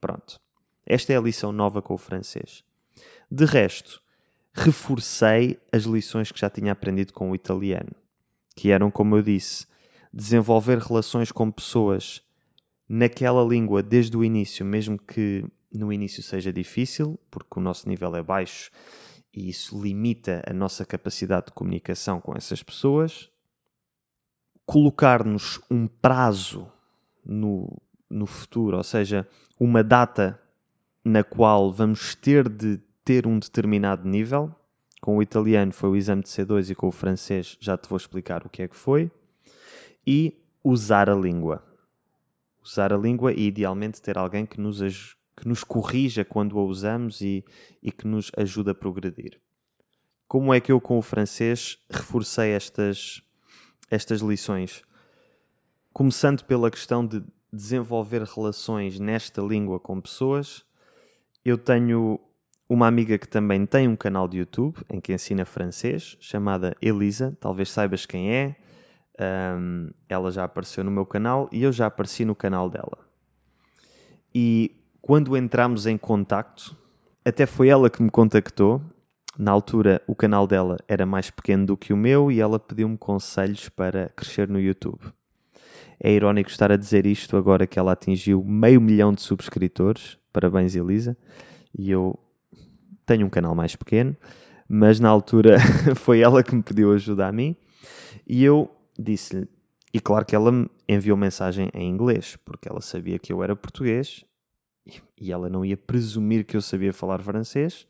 [0.00, 0.40] Pronto.
[0.84, 2.64] Esta é a lição nova com o francês.
[3.30, 4.02] De resto,
[4.52, 7.94] reforcei as lições que já tinha aprendido com o italiano,
[8.56, 9.66] que eram, como eu disse,
[10.12, 12.22] desenvolver relações com pessoas
[12.88, 18.14] naquela língua desde o início, mesmo que no início seja difícil, porque o nosso nível
[18.16, 18.70] é baixo
[19.36, 23.30] e isso limita a nossa capacidade de comunicação com essas pessoas.
[24.64, 26.66] Colocar-nos um prazo
[27.24, 27.70] no,
[28.08, 29.28] no futuro, ou seja,
[29.60, 30.40] uma data
[31.04, 34.52] na qual vamos ter de ter um determinado nível.
[35.00, 37.96] Com o italiano foi o exame de C2 e com o francês já te vou
[37.96, 39.10] explicar o que é que foi.
[40.04, 41.62] E usar a língua
[42.66, 47.20] usar a língua e, idealmente, ter alguém que nos, que nos corrija quando a usamos
[47.20, 47.44] e,
[47.82, 49.38] e que nos ajude a progredir.
[50.26, 53.22] Como é que eu, com o francês, reforcei estas,
[53.90, 54.82] estas lições?
[55.92, 57.22] Começando pela questão de
[57.52, 60.64] desenvolver relações nesta língua com pessoas,
[61.44, 62.18] eu tenho
[62.68, 67.36] uma amiga que também tem um canal de YouTube em que ensina francês, chamada Elisa,
[67.40, 68.56] talvez saibas quem é.
[69.18, 72.98] Um, ela já apareceu no meu canal e eu já apareci no canal dela.
[74.34, 76.76] E quando entramos em contacto,
[77.24, 78.82] até foi ela que me contactou.
[79.38, 82.98] Na altura, o canal dela era mais pequeno do que o meu e ela pediu-me
[82.98, 84.98] conselhos para crescer no YouTube.
[86.02, 90.18] É irónico estar a dizer isto agora que ela atingiu meio milhão de subscritores.
[90.32, 91.16] Parabéns, Elisa.
[91.78, 92.18] E eu
[93.06, 94.16] tenho um canal mais pequeno,
[94.68, 95.58] mas na altura
[95.94, 97.54] foi ela que me pediu ajuda a mim
[98.26, 99.46] e eu disse-lhe.
[99.94, 103.54] E claro que ela me enviou mensagem em inglês, porque ela sabia que eu era
[103.54, 104.26] português
[105.18, 107.86] e ela não ia presumir que eu sabia falar francês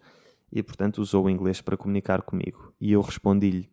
[0.51, 2.73] e, portanto, usou o inglês para comunicar comigo.
[2.81, 3.69] E eu respondi-lhe,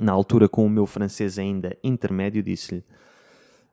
[0.00, 2.84] na altura com o meu francês ainda intermédio, disse-lhe: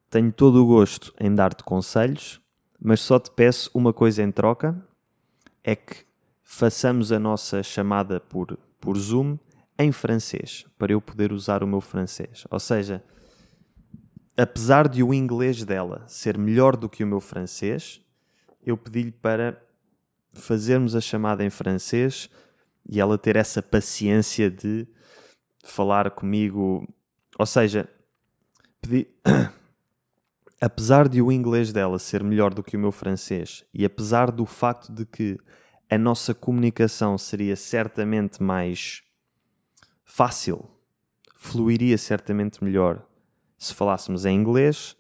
[0.09, 2.41] Tenho todo o gosto em dar-te conselhos,
[2.79, 4.75] mas só te peço uma coisa em troca:
[5.63, 6.05] é que
[6.41, 9.37] façamos a nossa chamada por, por Zoom
[9.77, 12.45] em francês, para eu poder usar o meu francês.
[12.51, 13.03] Ou seja,
[14.37, 18.02] apesar de o inglês dela ser melhor do que o meu francês,
[18.65, 19.61] eu pedi-lhe para
[20.33, 22.29] fazermos a chamada em francês
[22.89, 24.87] e ela ter essa paciência de
[25.63, 26.87] falar comigo.
[27.37, 27.89] Ou seja,
[28.81, 29.07] pedi.
[30.59, 34.45] apesar de o inglês dela ser melhor do que o meu francês e apesar do
[34.45, 35.37] facto de que
[35.89, 39.03] a nossa comunicação seria certamente mais
[40.05, 40.65] fácil,
[41.35, 43.05] fluiria certamente melhor
[43.57, 44.95] se falássemos em inglês,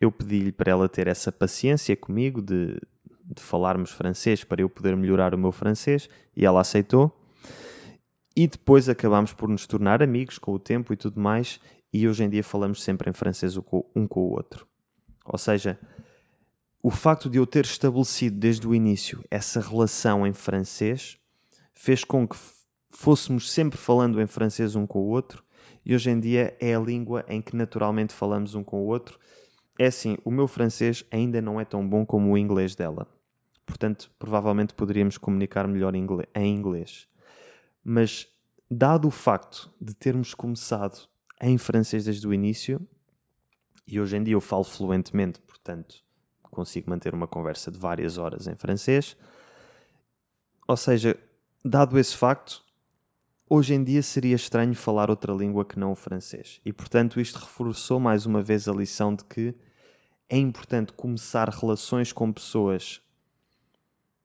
[0.00, 2.80] eu pedi-lhe para ela ter essa paciência comigo de,
[3.22, 7.14] de falarmos francês para eu poder melhorar o meu francês e ela aceitou.
[8.34, 11.60] E depois acabámos por nos tornar amigos com o tempo e tudo mais,
[11.92, 14.66] e hoje em dia falamos sempre em francês um com o outro.
[15.26, 15.78] Ou seja,
[16.82, 21.18] o facto de eu ter estabelecido desde o início essa relação em francês
[21.74, 22.36] fez com que
[22.88, 25.44] fôssemos sempre falando em francês um com o outro,
[25.84, 29.18] e hoje em dia é a língua em que naturalmente falamos um com o outro
[29.80, 33.06] é assim, o meu francês ainda não é tão bom como o inglês dela.
[33.64, 37.08] Portanto, provavelmente poderíamos comunicar melhor em inglês.
[37.82, 38.28] Mas,
[38.70, 41.08] dado o facto de termos começado
[41.40, 42.78] em francês desde o início,
[43.86, 46.04] e hoje em dia eu falo fluentemente, portanto,
[46.42, 49.16] consigo manter uma conversa de várias horas em francês.
[50.68, 51.16] Ou seja,
[51.64, 52.62] dado esse facto,
[53.48, 56.60] hoje em dia seria estranho falar outra língua que não o francês.
[56.66, 59.54] E portanto, isto reforçou mais uma vez a lição de que
[60.30, 63.02] é importante começar relações com pessoas,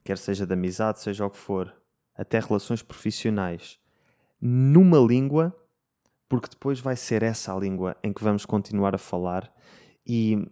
[0.04, 1.76] quer seja de amizade, seja o que for,
[2.16, 3.80] até relações profissionais,
[4.40, 5.52] numa língua,
[6.30, 9.52] porque depois vai ser essa a língua em que vamos continuar a falar
[10.06, 10.48] e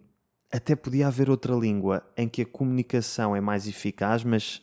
[0.52, 4.60] até podia haver outra língua em que a comunicação é mais eficaz, mas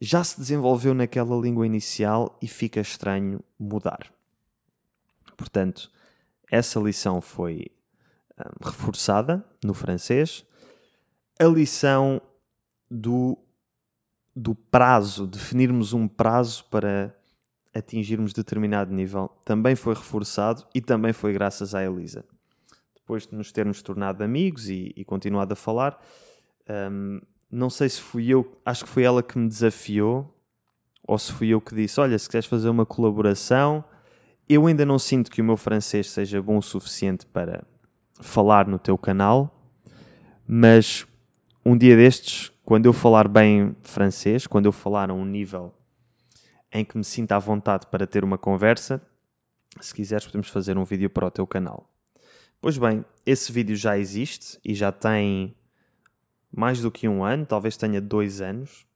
[0.00, 4.12] já se desenvolveu naquela língua inicial e fica estranho mudar.
[5.36, 5.90] Portanto,
[6.48, 7.66] essa lição foi
[8.62, 10.44] reforçada no francês.
[11.38, 12.20] A lição
[12.90, 13.38] do,
[14.34, 17.14] do prazo, definirmos um prazo para
[17.74, 22.24] atingirmos determinado nível, também foi reforçado e também foi graças à Elisa.
[22.94, 26.00] Depois de nos termos tornado amigos e, e continuado a falar,
[26.90, 30.36] um, não sei se fui eu, acho que foi ela que me desafiou,
[31.06, 33.84] ou se fui eu que disse: Olha, se queres fazer uma colaboração,
[34.48, 37.66] eu ainda não sinto que o meu francês seja bom o suficiente para,
[38.20, 39.54] falar no teu canal,
[40.46, 41.06] mas
[41.64, 45.74] um dia destes, quando eu falar bem francês, quando eu falar a um nível
[46.72, 49.02] em que me sinta à vontade para ter uma conversa,
[49.80, 51.88] se quiseres podemos fazer um vídeo para o teu canal.
[52.60, 55.56] Pois bem, esse vídeo já existe e já tem
[56.52, 58.86] mais do que um ano, talvez tenha dois anos.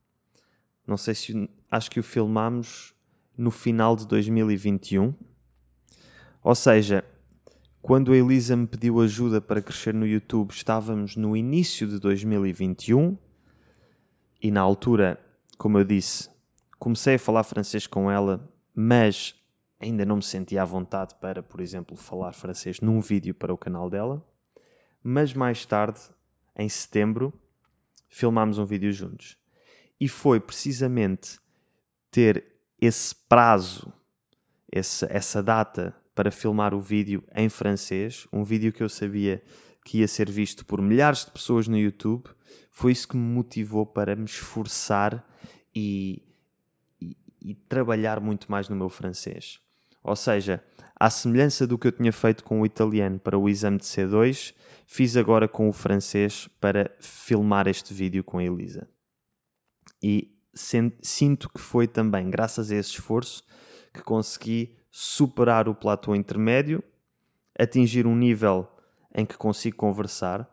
[0.87, 2.95] Não sei se acho que o filmámos
[3.37, 5.15] no final de 2021.
[6.43, 7.05] Ou seja,
[7.85, 13.15] quando a Elisa me pediu ajuda para crescer no YouTube, estávamos no início de 2021
[14.41, 15.21] e na altura,
[15.59, 16.31] como eu disse,
[16.79, 19.35] comecei a falar francês com ela, mas
[19.79, 23.59] ainda não me sentia à vontade para, por exemplo, falar francês num vídeo para o
[23.59, 24.27] canal dela.
[25.03, 26.01] Mas mais tarde,
[26.57, 27.35] em setembro,
[28.09, 29.37] filmámos um vídeo juntos.
[30.01, 31.39] E foi precisamente
[32.11, 32.47] ter
[32.81, 33.93] esse prazo,
[34.73, 39.43] esse, essa data para filmar o vídeo em francês, um vídeo que eu sabia
[39.85, 42.25] que ia ser visto por milhares de pessoas no YouTube.
[42.71, 45.25] Foi isso que me motivou para me esforçar
[45.75, 46.23] e,
[47.01, 49.61] e, e trabalhar muito mais no meu francês.
[50.03, 50.65] Ou seja,
[50.99, 54.55] à semelhança do que eu tinha feito com o italiano para o exame de C2,
[54.87, 58.89] fiz agora com o francês para filmar este vídeo com a Elisa.
[60.03, 63.45] E sinto que foi também graças a esse esforço
[63.93, 66.81] que consegui superar o platô intermédio,
[67.59, 68.69] atingir um nível
[69.13, 70.49] em que consigo conversar,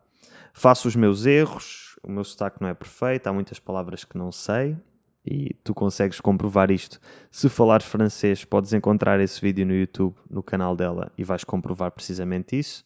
[0.53, 4.31] Faço os meus erros, o meu sotaque não é perfeito, há muitas palavras que não
[4.31, 4.77] sei
[5.25, 6.99] e tu consegues comprovar isto.
[7.29, 11.91] Se falares francês, podes encontrar esse vídeo no YouTube, no canal dela, e vais comprovar
[11.91, 12.83] precisamente isso,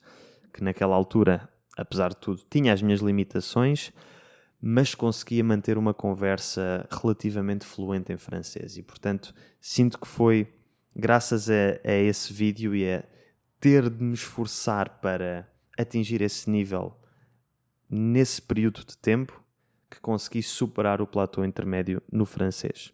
[0.54, 3.92] que naquela altura, apesar de tudo, tinha as minhas limitações,
[4.62, 8.76] mas conseguia manter uma conversa relativamente fluente em francês.
[8.78, 10.48] E, portanto, sinto que foi
[10.96, 13.04] graças a, a esse vídeo e a
[13.60, 16.96] ter de me esforçar para atingir esse nível
[17.90, 19.44] nesse período de tempo
[19.90, 22.94] que consegui superar o platô intermédio no francês.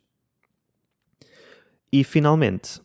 [1.92, 2.82] E finalmente,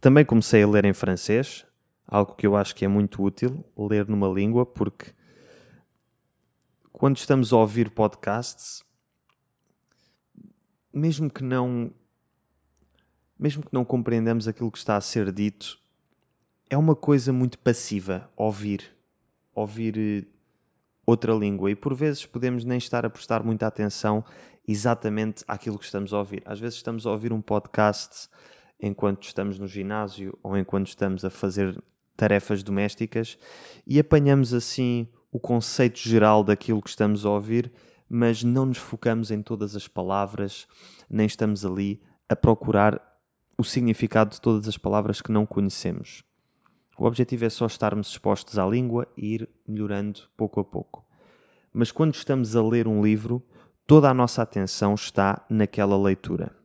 [0.00, 1.66] também comecei a ler em francês,
[2.06, 5.12] algo que eu acho que é muito útil, ler numa língua, porque
[6.92, 8.82] quando estamos a ouvir podcasts,
[10.92, 11.92] mesmo que não
[13.38, 15.78] mesmo que não compreendamos aquilo que está a ser dito,
[16.68, 18.82] é uma coisa muito passiva ouvir,
[19.54, 20.26] ouvir eh,
[21.06, 24.24] outra língua e por vezes podemos nem estar a prestar muita atenção
[24.66, 26.42] exatamente àquilo que estamos a ouvir.
[26.44, 28.28] Às vezes estamos a ouvir um podcast
[28.78, 31.82] enquanto estamos no ginásio ou enquanto estamos a fazer
[32.16, 33.38] tarefas domésticas
[33.86, 37.72] e apanhamos assim o conceito geral daquilo que estamos a ouvir,
[38.08, 40.66] mas não nos focamos em todas as palavras,
[41.08, 43.00] nem estamos ali a procurar
[43.60, 46.22] o significado de todas as palavras que não conhecemos.
[46.96, 51.04] O objetivo é só estarmos expostos à língua e ir melhorando pouco a pouco.
[51.72, 53.44] Mas quando estamos a ler um livro,
[53.84, 56.56] toda a nossa atenção está naquela leitura.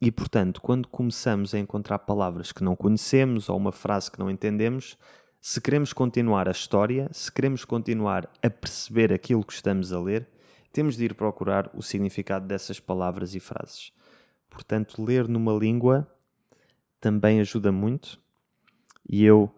[0.00, 4.28] E portanto, quando começamos a encontrar palavras que não conhecemos ou uma frase que não
[4.28, 4.98] entendemos,
[5.40, 10.28] se queremos continuar a história, se queremos continuar a perceber aquilo que estamos a ler,
[10.72, 13.92] temos de ir procurar o significado dessas palavras e frases.
[14.54, 16.08] Portanto, ler numa língua
[17.00, 18.18] também ajuda muito
[19.08, 19.54] e eu,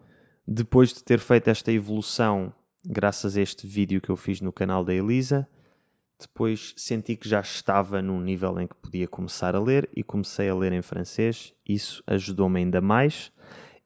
[0.46, 2.52] depois de ter feito esta evolução,
[2.84, 5.48] graças a este vídeo que eu fiz no canal da Elisa,
[6.18, 10.48] depois senti que já estava num nível em que podia começar a ler e comecei
[10.48, 11.52] a ler em francês.
[11.68, 13.30] Isso ajudou-me ainda mais.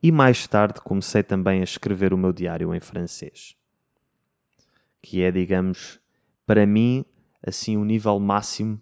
[0.01, 3.57] E mais tarde comecei também a escrever o meu diário em francês.
[5.03, 6.01] Que é, digamos,
[6.47, 7.05] para mim,
[7.45, 8.81] assim, o nível máximo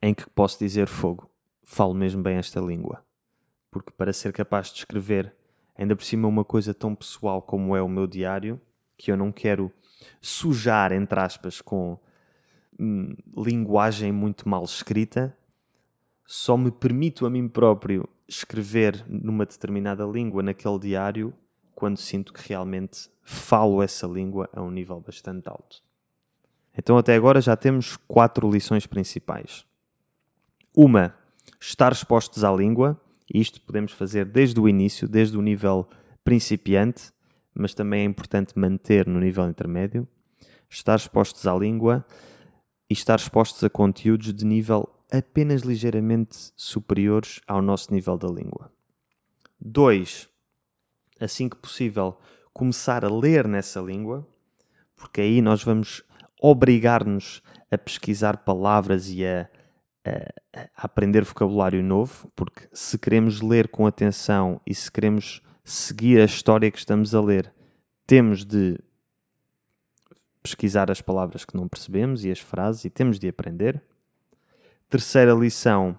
[0.00, 1.31] em que posso dizer fogo.
[1.62, 3.04] Falo mesmo bem esta língua.
[3.70, 5.34] Porque para ser capaz de escrever
[5.76, 8.60] ainda por cima uma coisa tão pessoal como é o meu diário,
[8.96, 9.72] que eu não quero
[10.20, 11.98] sujar, entre aspas, com
[12.78, 15.36] hum, linguagem muito mal escrita,
[16.24, 21.34] só me permito a mim próprio escrever numa determinada língua naquele diário
[21.74, 25.82] quando sinto que realmente falo essa língua a um nível bastante alto.
[26.76, 29.66] Então, até agora já temos quatro lições principais.
[30.74, 31.14] Uma,
[31.60, 33.00] estar expostos à língua
[33.32, 35.88] isto podemos fazer desde o início, desde o nível
[36.22, 37.10] principiante,
[37.54, 40.06] mas também é importante manter no nível intermédio,
[40.68, 42.04] estar expostos à língua
[42.90, 48.70] e estar expostos a conteúdos de nível apenas ligeiramente superiores ao nosso nível da língua.
[49.58, 50.28] 2.
[51.20, 52.18] Assim que possível,
[52.52, 54.26] começar a ler nessa língua,
[54.96, 56.02] porque aí nós vamos
[56.40, 59.48] obrigar-nos a pesquisar palavras e a
[60.04, 66.24] a, aprender vocabulário novo, porque se queremos ler com atenção e se queremos seguir a
[66.24, 67.52] história que estamos a ler,
[68.06, 68.78] temos de
[70.42, 73.80] pesquisar as palavras que não percebemos e as frases e temos de aprender.
[74.88, 75.96] Terceira lição: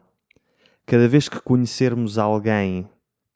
[0.85, 2.87] cada vez que conhecermos alguém,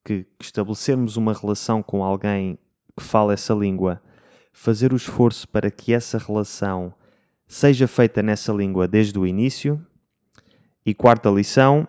[0.04, 2.60] que, que estabelecermos uma relação com alguém
[2.96, 4.02] que fala essa língua,
[4.52, 6.94] fazer o esforço para que essa relação
[7.48, 9.86] seja feita nessa língua desde o início
[10.88, 11.86] e quarta lição: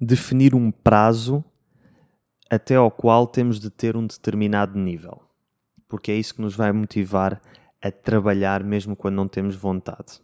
[0.00, 1.44] definir um prazo
[2.50, 5.22] até ao qual temos de ter um determinado nível.
[5.86, 7.40] Porque é isso que nos vai motivar
[7.82, 10.22] a trabalhar mesmo quando não temos vontade.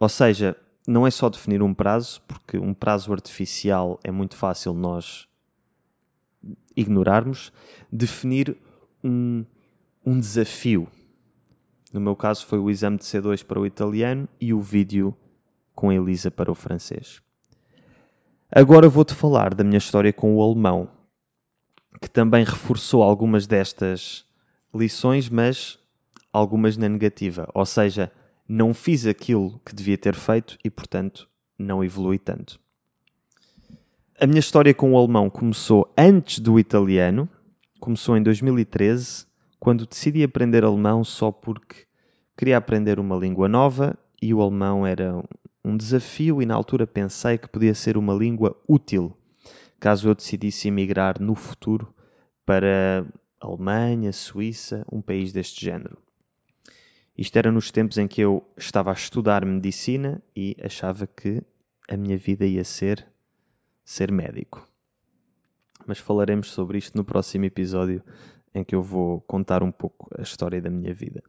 [0.00, 0.56] Ou seja,
[0.88, 5.28] não é só definir um prazo, porque um prazo artificial é muito fácil nós
[6.76, 7.52] ignorarmos,
[7.92, 8.56] definir
[9.04, 9.44] um,
[10.04, 10.88] um desafio.
[11.92, 15.16] No meu caso foi o exame de C2 para o italiano e o vídeo
[15.74, 17.20] com Elisa para o francês.
[18.50, 20.88] Agora vou-te falar da minha história com o alemão,
[22.00, 24.24] que também reforçou algumas destas
[24.74, 25.78] lições, mas
[26.32, 27.48] algumas na negativa.
[27.54, 28.12] Ou seja,
[28.48, 32.60] não fiz aquilo que devia ter feito e, portanto, não evolui tanto.
[34.20, 37.28] A minha história com o alemão começou antes do italiano,
[37.80, 39.26] começou em 2013,
[39.58, 41.86] quando decidi aprender alemão só porque
[42.36, 45.22] queria aprender uma língua nova e o alemão era
[45.64, 49.16] um desafio e na altura pensei que podia ser uma língua útil
[49.84, 51.94] caso eu decidisse emigrar no futuro
[52.46, 53.06] para
[53.38, 55.98] Alemanha, Suíça, um país deste género.
[57.16, 61.42] Isto era nos tempos em que eu estava a estudar medicina e achava que
[61.86, 63.06] a minha vida ia ser
[63.84, 64.66] ser médico.
[65.86, 68.02] Mas falaremos sobre isto no próximo episódio
[68.54, 71.22] em que eu vou contar um pouco a história da minha vida.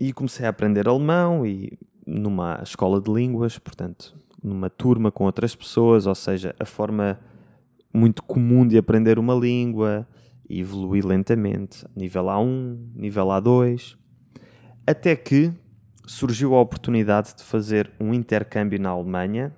[0.00, 5.54] E comecei a aprender alemão e numa escola de línguas, portanto, numa turma com outras
[5.54, 7.18] pessoas, ou seja, a forma
[7.94, 10.06] muito comum de aprender uma língua
[10.48, 13.96] e evoluir lentamente, nível A1, nível A2,
[14.86, 15.52] até que
[16.06, 19.54] surgiu a oportunidade de fazer um intercâmbio na Alemanha,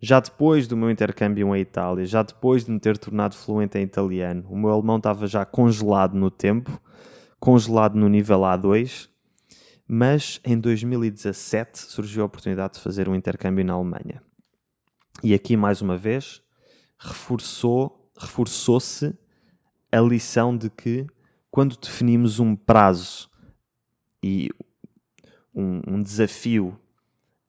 [0.00, 3.82] já depois do meu intercâmbio em Itália, já depois de me ter tornado fluente em
[3.82, 6.80] italiano, o meu alemão estava já congelado no tempo,
[7.38, 9.09] congelado no nível A2,
[9.92, 14.22] mas em 2017 surgiu a oportunidade de fazer um intercâmbio na Alemanha.
[15.20, 16.40] E aqui, mais uma vez,
[16.96, 19.12] reforçou, reforçou-se
[19.90, 21.08] a lição de que
[21.50, 23.28] quando definimos um prazo
[24.22, 24.48] e
[25.52, 26.78] um, um desafio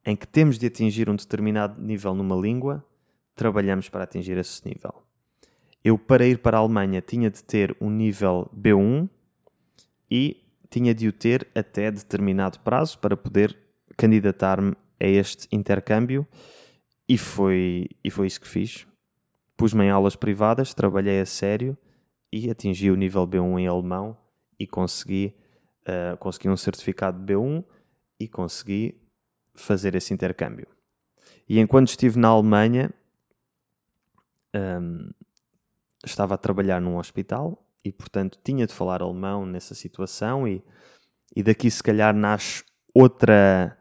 [0.03, 2.83] em que temos de atingir um determinado nível numa língua,
[3.35, 5.03] trabalhamos para atingir esse nível.
[5.83, 9.07] Eu, para ir para a Alemanha, tinha de ter um nível B1
[10.09, 10.40] e
[10.71, 13.55] tinha de o ter até determinado prazo para poder
[13.97, 16.25] candidatar-me a este intercâmbio
[17.07, 18.87] e foi, e foi isso que fiz.
[19.57, 21.77] Pus-me em aulas privadas, trabalhei a sério
[22.31, 24.17] e atingi o nível B1 em alemão
[24.57, 25.35] e consegui,
[25.81, 27.65] uh, consegui um certificado B1
[28.17, 28.95] e consegui
[29.53, 30.67] fazer esse intercâmbio.
[31.49, 32.93] E enquanto estive na Alemanha,
[34.55, 35.09] um, ehm,
[36.05, 40.63] estava a trabalhar num hospital e, portanto, tinha de falar alemão nessa situação e,
[41.35, 42.63] e daqui se calhar nasce
[42.93, 43.77] outra,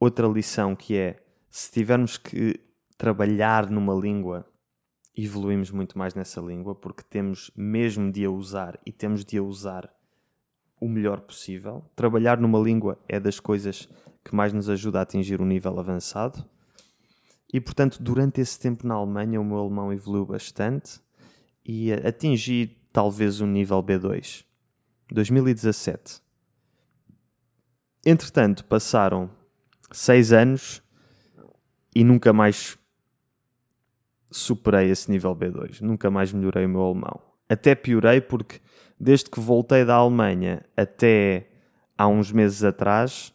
[0.00, 2.58] outra lição que é se tivermos que
[2.96, 4.46] trabalhar numa língua,
[5.14, 9.42] evoluímos muito mais nessa língua porque temos mesmo de a usar e temos de a
[9.42, 9.92] usar
[10.80, 11.84] o melhor possível.
[11.94, 13.88] Trabalhar numa língua é das coisas
[14.24, 16.44] que mais nos ajuda a atingir um nível avançado.
[17.52, 21.00] E, portanto, durante esse tempo na Alemanha, o meu alemão evoluiu bastante
[21.64, 24.44] e atingi talvez o nível B2.
[25.10, 26.20] 2017.
[28.04, 29.30] Entretanto, passaram
[29.92, 30.82] seis anos
[31.94, 32.78] e nunca mais
[34.30, 35.80] superei esse nível B2.
[35.80, 37.20] Nunca mais melhorei o meu alemão.
[37.48, 38.60] Até piorei porque,
[38.98, 41.48] desde que voltei da Alemanha até
[41.96, 43.32] há uns meses atrás,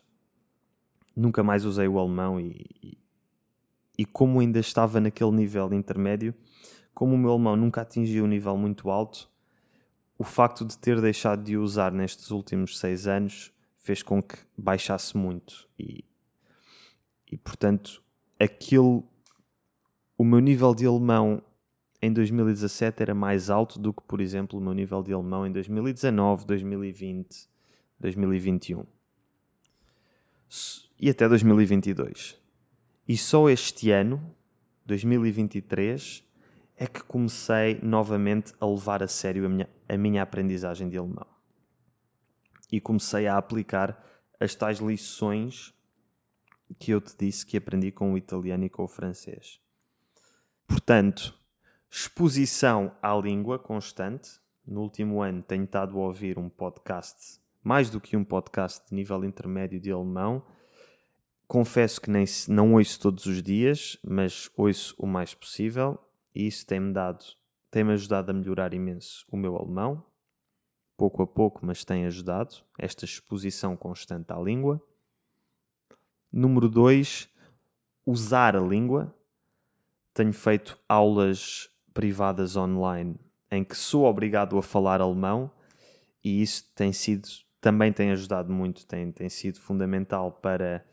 [1.16, 2.98] nunca mais usei o alemão e, e,
[4.00, 6.34] e como ainda estava naquele nível intermédio,
[6.94, 9.30] como o meu alemão nunca atingiu um nível muito alto,
[10.18, 15.16] o facto de ter deixado de usar nestes últimos seis anos fez com que baixasse
[15.16, 16.04] muito e,
[17.32, 18.04] e portanto
[18.40, 19.04] aquele
[20.18, 21.42] o meu nível de alemão
[22.02, 25.52] em 2017 era mais alto do que, por exemplo, o meu nível de alemão em
[25.52, 27.50] 2019, 2020,
[28.00, 28.86] 2021
[31.00, 32.40] e até 2022.
[33.08, 34.22] E só este ano,
[34.86, 36.24] 2023,
[36.78, 41.26] é que comecei novamente a levar a sério a minha, a minha aprendizagem de alemão.
[42.72, 44.06] E comecei a aplicar
[44.40, 45.74] as tais lições
[46.78, 49.60] que eu te disse que aprendi com o italiano e com o francês.
[50.68, 51.34] Portanto,
[51.90, 54.40] exposição à língua constante.
[54.66, 58.94] No último ano tenho estado a ouvir um podcast, mais do que um podcast de
[58.94, 60.46] nível intermédio de alemão.
[61.48, 65.98] Confesso que nem, não ouço todos os dias, mas ouço o mais possível
[66.38, 67.26] e isso tem-me dado,
[67.72, 70.06] tem-me ajudado a melhorar imenso o meu alemão,
[70.96, 74.80] pouco a pouco, mas tem ajudado esta exposição constante à língua.
[76.32, 77.28] Número 2,
[78.06, 79.12] usar a língua.
[80.14, 83.20] Tenho feito aulas privadas online
[83.50, 85.50] em que sou obrigado a falar alemão
[86.24, 87.28] e isso tem sido
[87.60, 90.86] também tem ajudado muito, tem, tem sido fundamental para,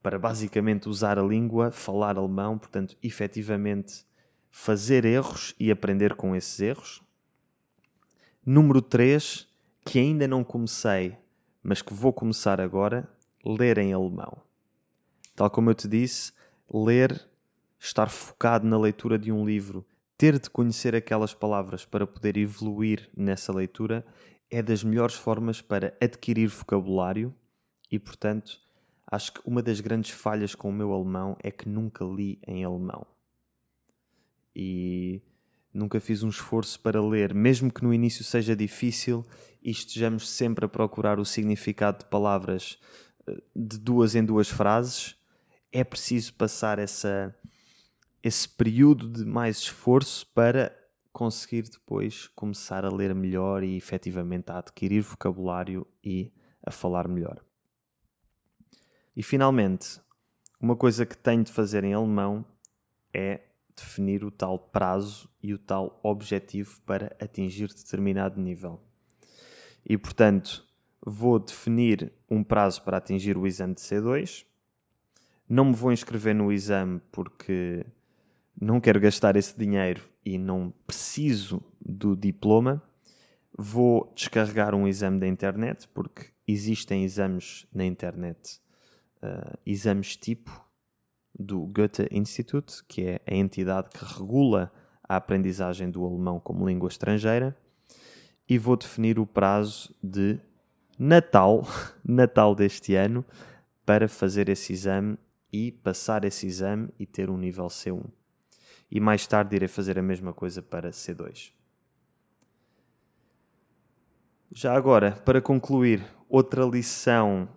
[0.00, 4.06] para basicamente usar a língua, falar alemão, portanto, efetivamente
[4.52, 7.02] fazer erros e aprender com esses erros.
[8.44, 9.48] Número 3,
[9.84, 11.16] que ainda não comecei,
[11.62, 13.08] mas que vou começar agora,
[13.44, 14.36] ler em alemão.
[15.34, 16.32] Tal como eu te disse,
[16.72, 17.26] ler,
[17.80, 19.86] estar focado na leitura de um livro,
[20.18, 24.04] ter de conhecer aquelas palavras para poder evoluir nessa leitura
[24.50, 27.34] é das melhores formas para adquirir vocabulário
[27.90, 28.60] e, portanto,
[29.10, 32.64] acho que uma das grandes falhas com o meu alemão é que nunca li em
[32.64, 33.06] alemão
[34.54, 35.22] e
[35.72, 39.24] nunca fiz um esforço para ler, mesmo que no início seja difícil
[39.62, 42.78] e estejamos sempre a procurar o significado de palavras
[43.26, 45.16] eh, de duas em duas frases,
[45.70, 47.34] é preciso passar essa,
[48.22, 50.76] esse período de mais esforço para
[51.12, 56.32] conseguir depois começar a ler melhor e efetivamente a adquirir vocabulário e
[56.64, 57.42] a falar melhor.
[59.14, 60.00] E finalmente,
[60.60, 62.44] uma coisa que tenho de fazer em alemão
[63.12, 63.40] é
[63.76, 68.80] definir o tal prazo e o tal objetivo para atingir determinado nível.
[69.84, 70.64] E portanto,
[71.04, 74.44] vou definir um prazo para atingir o exame de C2.
[75.48, 77.84] Não me vou inscrever no exame porque
[78.58, 82.82] não quero gastar esse dinheiro e não preciso do diploma.
[83.56, 88.60] Vou descarregar um exame da internet porque existem exames na internet,
[89.22, 90.71] uh, exames tipo
[91.38, 94.72] do Goethe Institute, que é a entidade que regula
[95.08, 97.56] a aprendizagem do alemão como língua estrangeira,
[98.48, 100.38] e vou definir o prazo de
[100.98, 101.66] Natal,
[102.04, 103.24] Natal deste ano,
[103.84, 105.18] para fazer esse exame
[105.52, 108.04] e passar esse exame e ter um nível C1.
[108.90, 111.52] E mais tarde irei fazer a mesma coisa para C2.
[114.50, 117.48] Já agora, para concluir, outra lição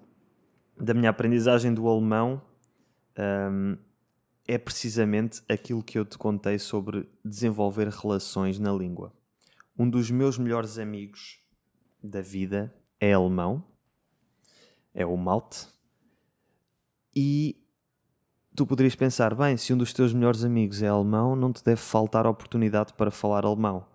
[0.80, 2.42] da minha aprendizagem do alemão
[3.18, 3.78] um,
[4.48, 9.14] é precisamente aquilo que eu te contei sobre desenvolver relações na língua.
[9.78, 11.40] Um dos meus melhores amigos
[12.02, 13.64] da vida é alemão,
[14.94, 15.68] é o Malte,
[17.16, 17.58] e
[18.56, 21.82] tu poderias pensar, bem, se um dos teus melhores amigos é alemão, não te deve
[21.82, 23.86] faltar oportunidade para falar alemão.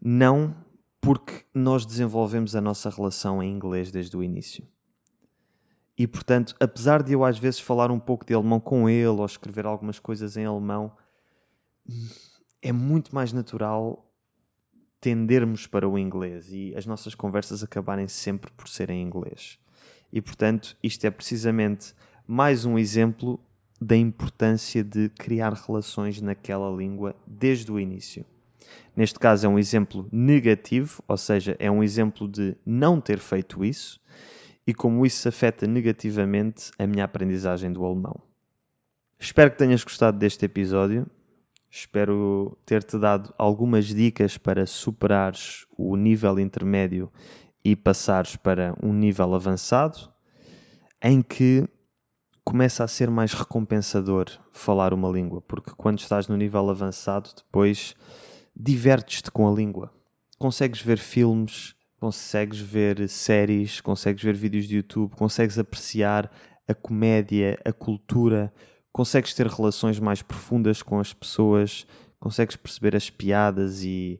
[0.00, 0.56] Não,
[1.00, 4.66] porque nós desenvolvemos a nossa relação em inglês desde o início.
[6.00, 9.26] E portanto, apesar de eu às vezes falar um pouco de alemão com ele ou
[9.26, 10.90] escrever algumas coisas em alemão,
[12.62, 14.10] é muito mais natural
[14.98, 19.58] tendermos para o inglês e as nossas conversas acabarem sempre por ser em inglês.
[20.10, 21.92] E portanto, isto é precisamente
[22.26, 23.38] mais um exemplo
[23.78, 28.24] da importância de criar relações naquela língua desde o início.
[28.96, 33.62] Neste caso é um exemplo negativo, ou seja, é um exemplo de não ter feito
[33.62, 34.00] isso
[34.70, 38.20] e como isso afeta negativamente a minha aprendizagem do alemão.
[39.18, 41.08] Espero que tenhas gostado deste episódio.
[41.68, 47.10] Espero ter-te dado algumas dicas para superares o nível intermédio
[47.64, 50.08] e passares para um nível avançado,
[51.02, 51.68] em que
[52.44, 57.96] começa a ser mais recompensador falar uma língua, porque quando estás no nível avançado, depois
[58.54, 59.92] divertes-te com a língua.
[60.38, 66.32] Consegues ver filmes consegues ver séries, consegues ver vídeos de YouTube, consegues apreciar
[66.66, 68.52] a comédia, a cultura,
[68.90, 71.86] consegues ter relações mais profundas com as pessoas,
[72.18, 74.18] consegues perceber as piadas e,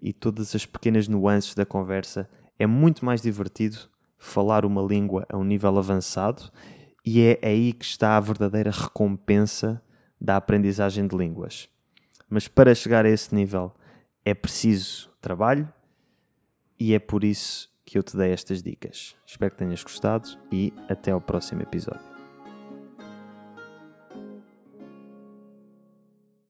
[0.00, 2.28] e todas as pequenas nuances da conversa.
[2.58, 3.76] É muito mais divertido
[4.16, 6.50] falar uma língua a um nível avançado
[7.04, 9.82] e é aí que está a verdadeira recompensa
[10.18, 11.68] da aprendizagem de línguas.
[12.30, 13.70] Mas para chegar a esse nível
[14.24, 15.68] é preciso trabalho,
[16.78, 19.16] e é por isso que eu te dei estas dicas.
[19.26, 22.11] Espero que tenhas gostado e até ao próximo episódio.